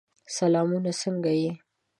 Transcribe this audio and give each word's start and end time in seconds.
سلامونه! 0.35 0.91
څنګه 1.01 1.31
یې؟ 1.41 1.51